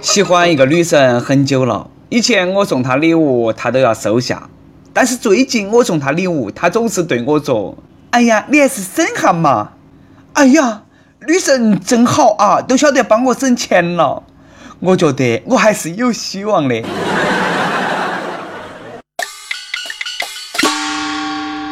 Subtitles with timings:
[0.00, 4.48] 喜欢一个女生很久了，以前我送她礼物，她都要收下。
[4.92, 7.76] 但是最近我送她礼物，她总是对我说
[8.10, 9.72] ：“哎呀，你还是省下嘛！”
[10.34, 10.82] 哎呀，
[11.26, 14.22] 女神真好啊，都晓得帮我省钱了。
[14.80, 16.82] 我觉得我还是有希望的。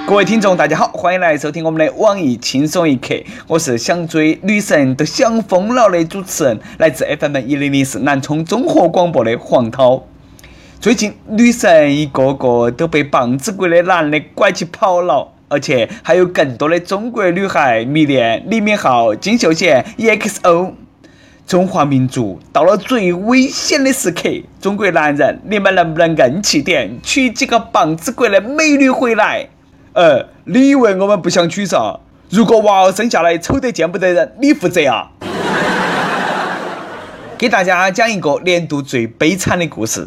[0.08, 3.14] 各位听众，大家好，欢迎来收听我们的网易轻松一刻。
[3.46, 10.02] 我是想追女神都想疯了的主持人，来自 FM 一零零四南充综合广播的黄涛。
[10.80, 20.72] 最近女神一个个都被棒子国的男的拐起跑了，而且还有更多的中国女孩迷恋李敏镐、金秀贤、EXO。
[21.46, 29.50] 中华民族到了最危险的时刻，中国男人，你们能不能硬气点，娶几个棒子国的美女回来？
[29.94, 31.98] 呃，你以为我们不想娶啥？
[32.30, 35.10] 如果娃儿生下来丑得见不得人，你负责啊！
[37.38, 40.06] 给大家讲一个年度最悲惨的故事。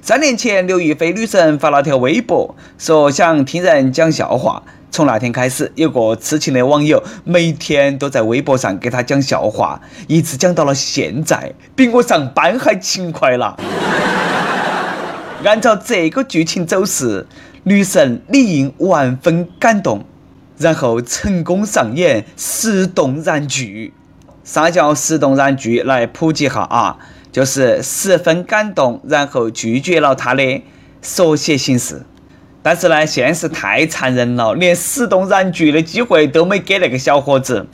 [0.00, 4.62] 三年前，刘亦菲女神发了条微博，说想听人讲笑话。
[4.90, 13.58] 从那天开始，有个痴情的网友每天都在微博上给她讲笑话，一直讲到了现在，比我上班还勤快了。
[15.44, 17.26] 按照这个剧情走势。
[17.68, 20.02] 女神理应万分感动，
[20.56, 23.92] 然后成功上演石动燃剧。
[24.42, 25.82] 啥叫石动燃剧？
[25.82, 26.96] 来普及下啊，
[27.30, 30.62] 就是十分感动，然后拒绝了他的
[31.02, 32.06] 缩写形式。
[32.62, 37.66] 但是呢，现实太残忍了，连石动燃剧的机会都没给那个小伙子。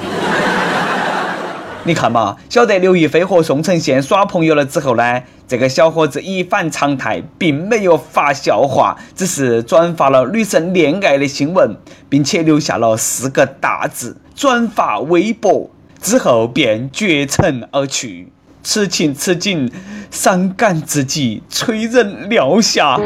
[1.87, 11.77] 你看嘛，晓得刘亦菲和宋承宪耍朋友了之后呢，这个小伙子一反常态，并没有发笑话，只是转发了女生恋爱的新闻，
[12.09, 15.69] 并且留下了四个大字：转发微博
[16.01, 18.33] 之后便绝尘而去。
[18.63, 19.71] 此情此景，
[20.11, 22.99] 伤感至极，催人泪下。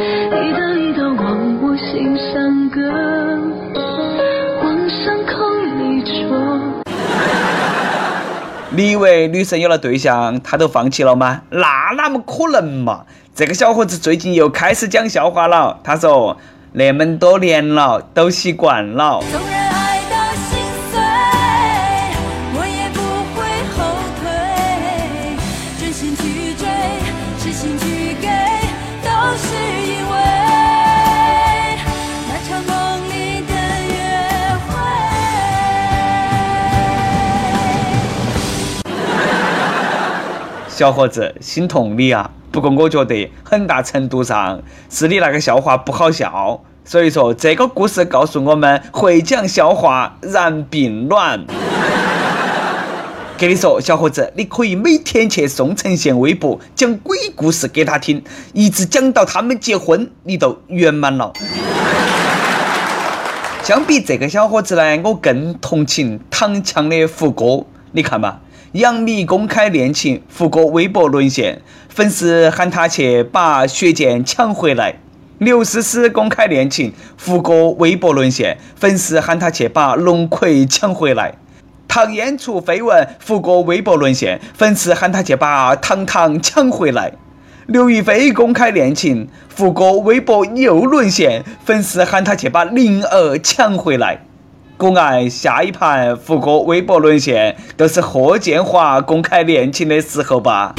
[8.79, 11.43] 你以为女生有了对象，她都放弃了吗？
[11.51, 13.07] 那哪么可能嘛！
[13.35, 15.81] 这个小伙子最近又开始讲笑话了。
[15.83, 16.37] 他说
[16.75, 19.21] ：“那么多年了，都习惯了。”
[40.79, 42.31] 小伙子，心痛你啊！
[42.53, 51.45] 不过我觉得很大程度上是你那个笑话不好笑，所以说这个故事告诉我们，会讲笑话然并卵。
[53.37, 58.23] 跟你说，小伙子，你可以每天去宋承宪微博讲鬼故事给他听，
[58.53, 61.33] 一直讲到他们结婚，你都圆满了。
[63.65, 68.43] 相比这个小伙子呢，我更同情躺枪的胡歌，你看吧。
[68.73, 74.97] 杨幂公开恋情，胡歌微博沦陷，粉丝喊他去把血溅抢回来。
[75.39, 81.33] 刘诗诗公开恋情，胡歌微博沦陷，粉丝喊他去把龙葵抢回来。
[81.89, 87.13] 唐嫣出绯闻，胡歌微博沦陷，粉丝喊他去把糖糖抢回来。
[87.65, 94.21] 刘亦菲公开恋情，胡歌微博又沦陷，粉丝喊他去把灵儿抢回来。
[94.79, 100.77] 国外下一盘胡歌微博沦陷，都是霍建华公开恋情的时候吧？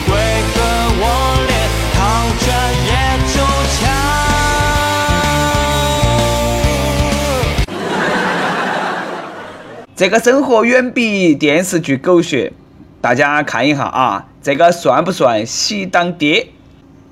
[9.98, 12.54] 这个生活远比电视剧狗血，
[13.02, 16.48] 大家看一下啊，这个算不算喜当爹？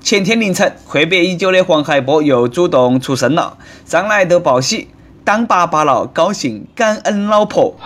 [0.00, 4.88] 前天凌晨，阔别已久的黄海波又主动出声了，上来都报喜。
[5.28, 7.76] 当爸爸了，高兴，感恩老婆。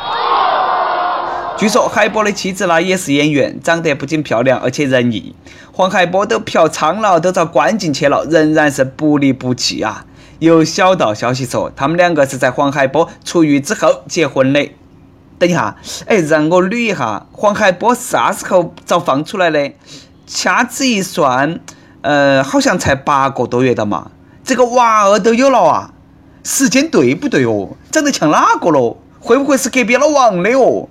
[1.56, 5.34] 据说海波的妻子呢也是演员，长得不仅漂亮，而且仁义。
[5.72, 10.04] 黄海波都嫖娼了，都遭关进去了，仍然是不离不弃啊！
[10.38, 14.70] 有小道消息说，他们两个是在黄海波出狱之后结婚的。
[15.40, 15.74] 等一下，
[16.06, 19.72] 哎，让我捋一下，黄海波啥时候遭放出来的？
[20.28, 21.58] 掐指一算，
[22.02, 24.12] 呃，好像才八个多月的嘛，
[24.44, 25.91] 这个娃儿都有了啊！
[26.44, 27.68] 时间对不对哦？
[27.90, 28.96] 长得像哪个喽？
[29.20, 30.88] 会不会是隔壁老王的哦？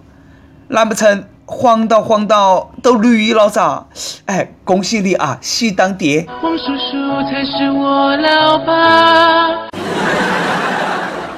[0.69, 3.85] 难不成黄到黄到都绿了噻？
[4.25, 6.25] 哎，恭喜你啊，喜当爹！
[6.41, 9.67] 黄叔叔才是我老爸。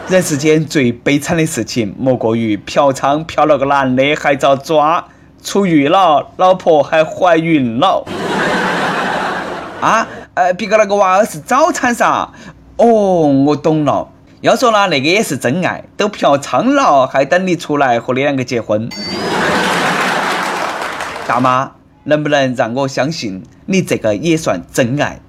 [0.07, 5.04] 人世间最悲惨的事情，莫过于嫖娼嫖了个男的还遭抓，
[5.44, 8.06] 出狱了，老婆还怀孕了。
[9.81, 12.30] 啊，呃，别个那个娃儿是早产噻。
[12.78, 12.86] 哦，
[13.46, 14.10] 我懂了。
[14.42, 18.90] 要说呢，那个也是真爱，都嫖娼了，还等你出来和你两个结婚。
[21.28, 21.72] 大妈，
[22.04, 25.22] 能不能让我相信你这个也算真爱？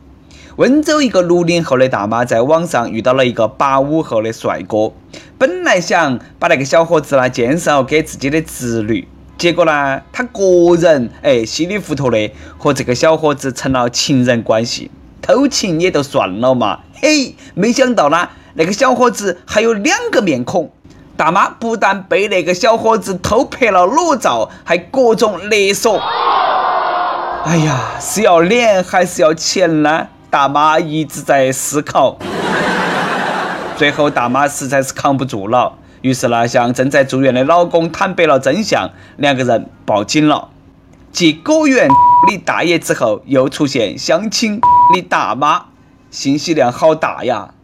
[0.57, 4.93] 温州一个六零后的大妈在网上遇到了一个八五后的帅哥，
[5.37, 9.07] 本来想把那个小伙子呢介绍给自己的侄女，
[9.37, 14.91] 结果呢，他个人哎稀里糊涂的和这个小伙子成了情人关系，
[15.27, 20.71] 偷情也就算了嘛，嘿，没想到呢，那个小伙子还有两个面孔，
[21.17, 25.99] 大妈不但被那个小伙子偷拍了裸照，还各种勒索，
[27.47, 30.09] 哎呀，是要脸还是要钱呢？
[30.29, 32.19] 大妈一直在思考，
[33.79, 35.73] 最后大妈实在是扛不住了，
[36.03, 40.51] 于是呢向正在住院的老公坦白了真相，两个人报警了。
[41.13, 41.89] 继果园
[42.29, 44.61] 李大爷之后，又出现相亲。
[44.93, 45.65] 你大妈，
[46.11, 47.55] 信息量好大呀！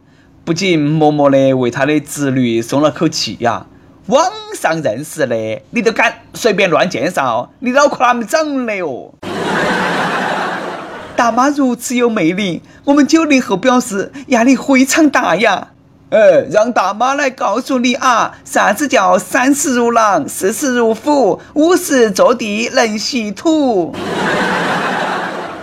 [0.43, 3.67] 不仅默默的为他的侄女松了口气呀，
[4.07, 4.25] 网
[4.55, 9.13] 上认识的你都敢随便乱介绍，你脑壳哪么长的哦？
[11.15, 15.69] 大妈如此有魅力，我们九零后表示压力非常大呀。
[16.09, 23.95] 呃，让大妈来告诉你啊，啥子叫三十如狼，四十如虎，五十坐地能吸土。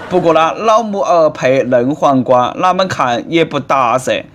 [0.09, 4.25] 不过呢，老母鹅配嫩黄瓜，哪们看也不搭噻。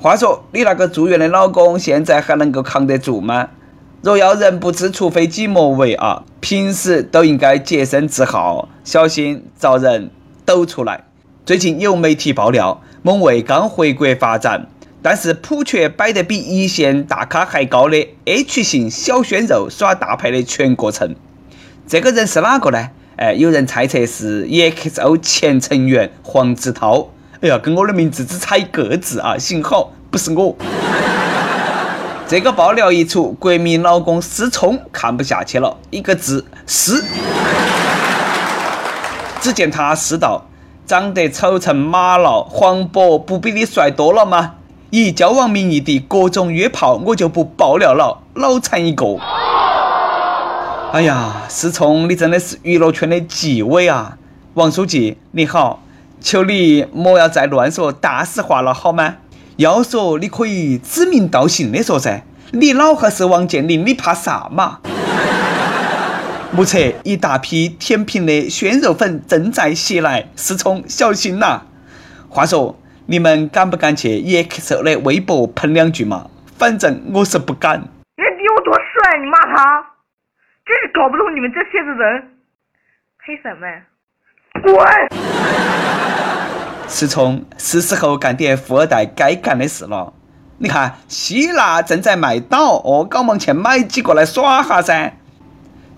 [0.00, 3.50] 话说，你那个住院的老公现在还能够扛得住吗？
[4.02, 6.24] 若要人不知，除非己莫为啊！
[6.40, 10.10] 平时都应该洁身自好，小心遭人。
[10.44, 11.04] 抖出来。
[11.46, 14.66] 最近有媒体爆料，某位刚回国发展，
[15.00, 21.14] 但是普却摆得比一线大咖还高的 H 型小鲜肉耍大牌的全过程。
[21.86, 22.88] 这个人是哪个呢？
[23.20, 27.10] 哎，有人猜测是 EXO 前成员黄子韬。
[27.42, 29.36] 哎呀，跟我的名字只差一个字啊！
[29.36, 30.56] 幸好不是我。
[32.26, 37.04] 这个爆料一出，国民老公思聪看不下去了，一个字：是。
[39.42, 40.46] 只见他诗道
[40.88, 44.54] ：“长得丑成马了，黄渤不比你帅多了吗？
[44.88, 49.18] 以交往名义的各种约炮，我就不爆料了，脑残一个。”
[50.92, 54.18] 哎呀，思聪，你真的是娱乐圈的纪委啊！
[54.54, 55.84] 王书记，你好，
[56.20, 59.18] 求你莫要再乱说大实话了，好吗？
[59.56, 64.80] 要说你可以指名道姓的说噻，你老汉是王健林，你怕啥嘛？
[66.50, 71.60] 目测一大批甜品的鲜肉粉正在袭来，思聪小心呐！
[72.28, 72.76] 话说，
[73.06, 76.26] 你们敢不敢去 EXO 的微博喷两句嘛？
[76.58, 77.74] 反正我是不敢。
[78.16, 79.89] 人家比我多帅，你骂他？
[80.70, 82.22] 真是搞不懂你们这些子人！
[83.26, 83.82] 黑粉们，
[84.62, 84.86] 滚！
[86.86, 90.12] 思聪，是时候干点富二代该干的事了。
[90.58, 95.16] 你看，希腊正在卖岛，哦，赶忙去买几个来耍哈噻。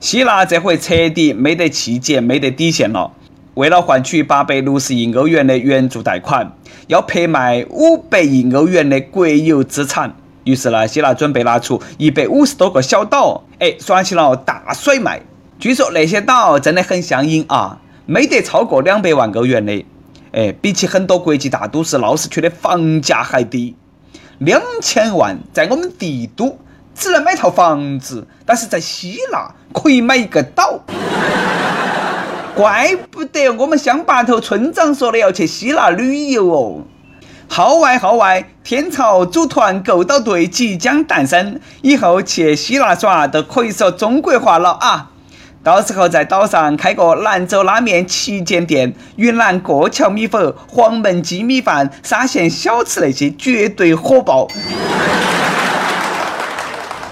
[0.00, 3.12] 希腊这回彻底没得气节、没得底线了。
[3.52, 10.16] 为了换取八百六十亿欧元的援助贷款，要拍卖五百亿欧元的国有资产。
[10.44, 15.22] 于是呢，希腊准备拿出一百五十多个小岛，哎，耍起了大甩卖。
[15.58, 19.84] 据说那些岛真的很相应啊，没得超过两百万欧元的。
[20.32, 23.76] 哎，比起很多国际大都市闹市区的房价还低，
[24.38, 26.58] 两千万在我们帝都。
[26.94, 30.78] 只能买套房子，但是在希腊可以买一个岛，
[32.54, 36.82] 怪不得我们乡坝头村长说的要去希腊旅游哦。
[37.54, 45.10] 号外号外，天朝组团购岛队即将诞生，以后去希腊耍都可以说中国话了啊！
[45.62, 54.48] 到时候在岛上开个兰州拉面旗舰店、云南过桥米粉、黄焖鸡米饭、沙县小吃那些绝对火爆。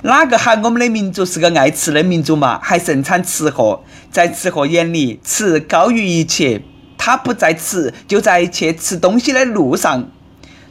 [0.05, 2.59] 哪个喊我们的民族是个爱吃的民族嘛？
[2.63, 6.63] 还盛产吃货，在吃货眼里，吃高于一切。
[6.97, 10.09] 他不在吃，就在去吃东西的路上。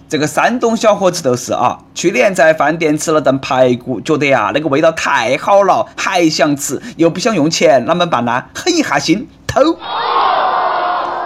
[0.10, 8.46] 这个山东小伙子都是啊，去年在饭店吃了顿排骨，觉得呀那个味道太好了，还想吃，又不想用钱，啷么办呢？
[8.56, 9.78] 狠一下心，偷。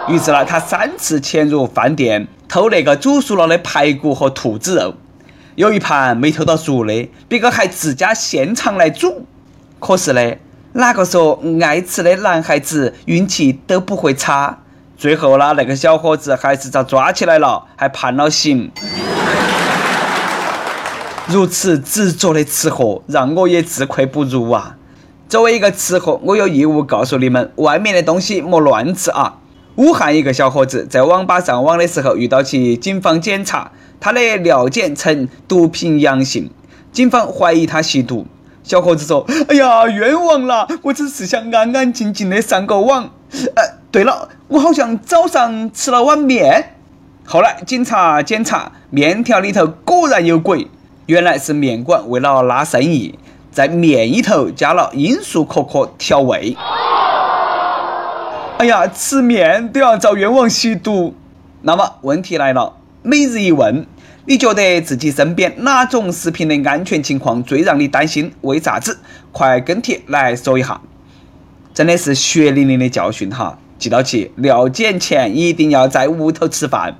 [0.10, 4.96] 于是呢，他三次潜入饭店偷那个煮熟了的排骨和兔子肉。
[5.56, 9.26] 有一盘没偷到熟的，别个还自家现场来煮。
[9.80, 10.36] 可是呢，
[10.74, 14.63] 哪个说爱吃的男孩子运气都不会差？
[14.96, 18.72] 最后呢，那个小伙子还是遭抓起来了，还判了刑。
[21.28, 24.76] 如此执着的吃货，让我也自愧不如啊！
[25.28, 29.36] 作为一个吃货，我有义务告诉你们，外面的东西莫乱吃啊！
[29.76, 36.52] 武汉一个小伙子在网吧上网的时候遇到起警方检查，他的尿检呈毒品阳性，
[36.92, 38.28] 警方怀疑他吸毒。
[38.62, 40.68] 小伙子说：“哎呀，冤枉了！
[40.84, 43.10] 我只是想安安静静的上个网。
[43.56, 46.78] 呃，对了，我好像早上吃了碗面。
[47.24, 50.68] 后来警察检查，面条里头果然有鬼，
[51.06, 53.20] 原来是面馆为了拉生意。”
[53.54, 56.58] 在面里头加了罂粟壳壳调味。
[58.58, 61.14] 哎呀，吃面都要遭冤枉吸毒。
[61.62, 62.74] 那么问题来了，
[63.04, 63.86] 每日一问，
[64.26, 68.34] 你觉得自己身边哪种食品的安全情况最让你担心？
[68.42, 68.98] 为啥子？
[69.32, 70.82] 快跟帖来说一下。
[71.76, 73.60] 真的是血淋淋的教训哈！
[73.84, 76.96] 记到起，尿检前一定要在屋头吃饭。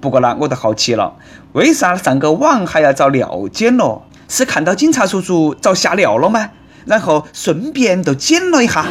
[0.00, 1.12] 不过呢，我都好奇了，
[1.52, 4.06] 为啥上个网还要找尿检咯？
[4.30, 6.48] 是看到警察叔叔遭吓尿了吗？
[6.86, 8.86] 然后顺便都检了一下。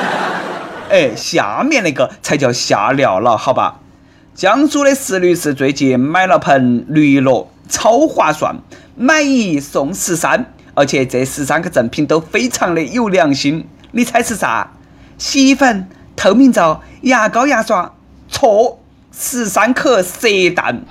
[0.88, 3.80] 哎，下面那个才叫吓尿了，好吧？
[4.34, 8.56] 江苏的石女士最近买了盆绿萝，超划算，
[8.96, 13.68] 买一送十三，而且这十三个赠品都非常的有良心。
[13.92, 14.72] 你猜是啥？
[15.18, 15.88] 洗衣粉、
[16.26, 17.92] 透明皂、牙膏、牙刷？
[18.28, 18.80] 错，
[19.12, 20.82] 十三颗蛇蛋。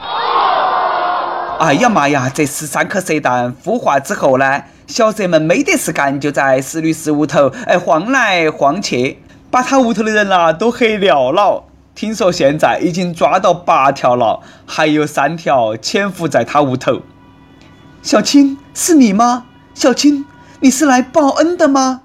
[1.60, 2.32] 哎呀妈呀！
[2.34, 9.20] 这十三颗蛇蛋孵化之后呢，小蛇们没得事干，就在石律师屋头哎晃来晃去，
[9.52, 11.66] 把他屋头的人呐都吓尿了。
[11.94, 17.02] 听说现在已经抓到八条了，还有三条潜伏在他屋头。
[18.02, 19.48] 小青，是你吗？
[19.74, 20.24] 小青，
[20.62, 22.00] 你是来报恩的吗？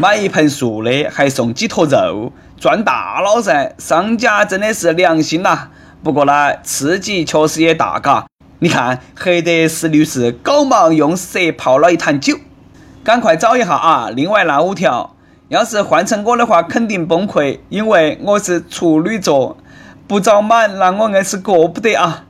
[0.00, 3.74] 买一盆素的，还送几坨肉，赚大了噻！
[3.76, 5.68] 商家真的是良心呐。
[6.02, 8.24] 不过呢，刺激确实也大嘎。
[8.60, 12.38] 你看，黑德石律师赶忙用蛇泡了一坛酒，
[13.04, 14.08] 赶快找一下啊！
[14.08, 15.14] 另外那五条，
[15.48, 19.58] 要是换成我的话，肯定崩溃，因为我是处女座，
[20.06, 22.24] 不找满，那我硬是过不得啊！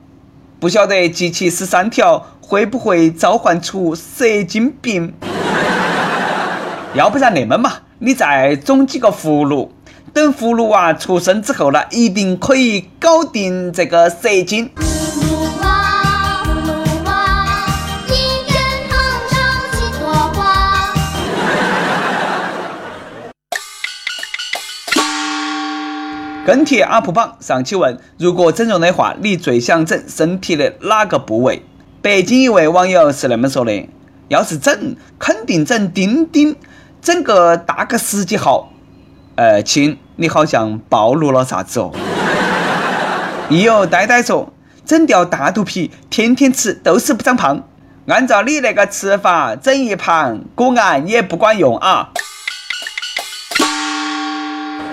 [0.59, 5.13] 不晓得集齐十三条，会不会召唤出蛇精病？
[6.93, 9.71] 要不然那么嘛，你再种几个葫芦，
[10.13, 14.69] 等葫芦娃出生之后呢，一定可以搞定这个蛇精。
[26.45, 31.63] 跟帖 UP 榜上期问：如果整容的话，你最想整身体的哪个部位？
[32.01, 33.87] 北京一位网友是那么说的：
[34.27, 36.57] 要是整，肯定整丁丁。
[37.01, 38.69] 整个大个十几号，
[39.33, 41.91] 呃，亲，你好像暴露了啥子哦？
[43.49, 44.53] 亦有呆呆说，
[44.85, 47.63] 整掉大肚皮，天天吃都是不长胖。
[48.05, 52.09] 按照你那个吃法，整一盘果然也不管用啊。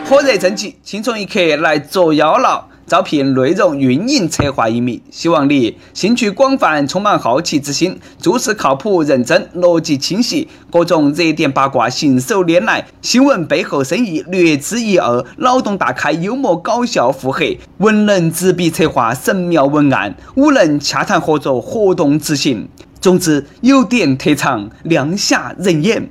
[0.09, 2.69] 火热征集，轻松一刻来捉妖了。
[2.89, 22.69] 招聘内容运营策划一名，希望你兴趣广泛，充满好奇之心，做事靠谱认真，逻辑清晰，各种热点八卦信手拈来，新闻背后深意略知一二，脑洞大开，幽默搞笑腹黑，文能执笔策划神妙文案，武能洽谈合作活动执行。
[23.01, 26.09] 总之，有点特长，亮瞎人眼。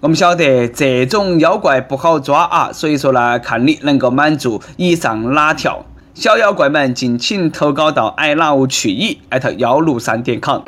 [0.00, 5.84] 我们晓得这种妖怪不好抓啊，所以说呢，看你能够满足以上哪条。
[6.20, 10.62] 小妖怪们，敬请投稿到 i love 去矣艾特幺六三点 com。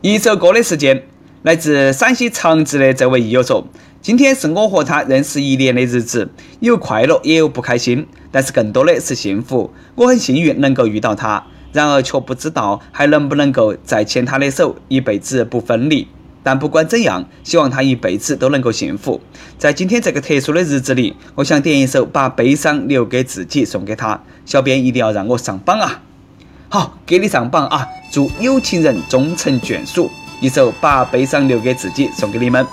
[0.00, 1.02] 一首歌的时间，
[1.42, 3.66] 来自陕西长治的这位益友说
[4.00, 9.70] ：“今天是我和他认识一年的日子，有快乐也有不开心，但是更多的是幸福。
[9.96, 16.08] 我很幸运能够遇到他，然而却不知道还能不能够再牵他的手，一辈子不分离。”
[16.44, 19.20] 但不管怎样，希望他一辈子都能够幸福。
[19.58, 24.20] 在今天这个特殊的日子里，我想点一首《把悲伤留给自己》送给他。
[24.44, 26.02] 小编一定要让我上榜啊！
[26.68, 27.88] 好，给你上榜啊！
[28.12, 30.10] 祝有情人终成眷属。
[30.40, 32.64] 一首《把悲伤留给自己》送给你们。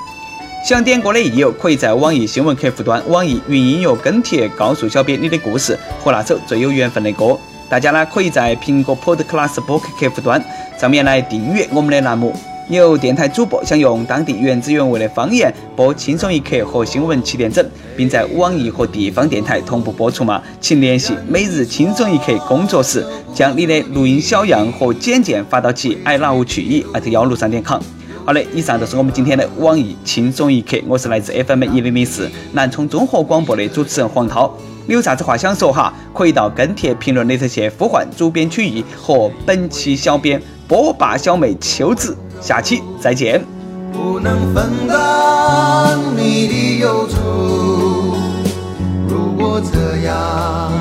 [0.63, 7.37] 想点歌的益友，可以在网易新闻客户端、网易云音乐跟帖告诉小编你的故事和那首最有缘分的歌。
[7.69, 10.43] 大家呢，可以在苹果 Podcast 播客客户端
[10.77, 12.35] 上面来订阅我们的栏目。
[12.77, 17.61] 有电台主播想用当地原汁原味的方言播《轻松一刻》和《新闻七点整》，
[17.97, 20.41] 并在网易和地方电台同步播出吗？
[20.61, 27.81] 请联系每日《轻松一刻》工作室，将你的录音小样和简介发到其 i love 曲艺艾特幺六三点 com。
[28.23, 34.49] 好的，以上就是我们今天的网易《轻松一刻》，我是来自 FM 一零零四南充综合广播的主持人黄涛。
[34.87, 35.93] 你有啥子话想说哈？
[36.13, 42.15] 可以到跟帖评论里头去呼唤主编曲艺和本期小编波霸小妹秋子。
[42.41, 43.41] 下期再见。
[43.93, 48.15] 不能分担你的忧愁
[49.07, 50.71] 如果这样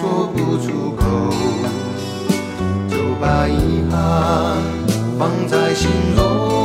[0.00, 1.04] 说不出口
[2.88, 4.56] 就把遗憾
[5.18, 6.61] 放在心中。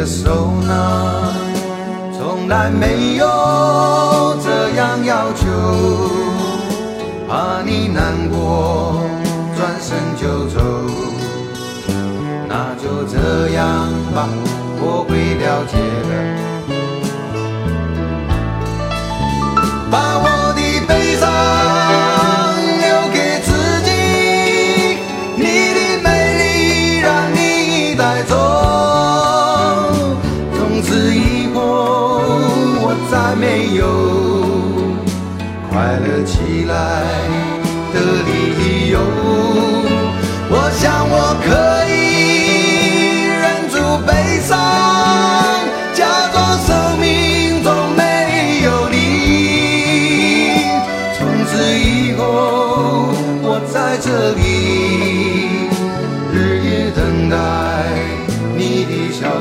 [0.00, 1.34] 的手呢？
[2.16, 3.26] 从来没有
[4.42, 5.46] 这样要求
[7.28, 8.98] 怕你难过
[9.54, 10.58] 转身就走。
[12.48, 14.26] 那就这样吧
[14.80, 15.76] 我会了解
[16.08, 16.49] 的。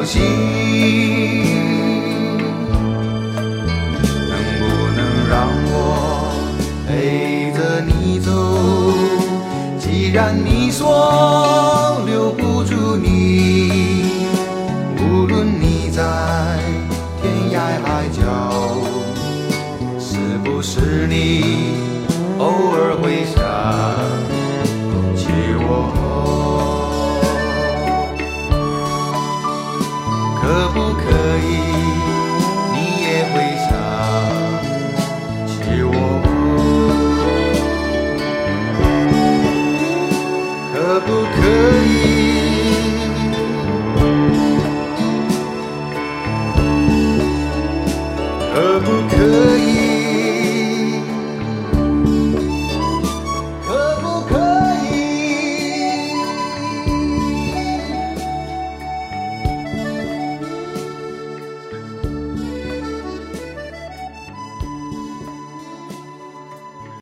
[0.10, 0.19] 心
[4.28, 4.62] 能不
[4.98, 5.34] 能让
[5.67, 5.72] 我
[6.88, 8.28] 陪着你走？
[9.78, 11.68] 既然你说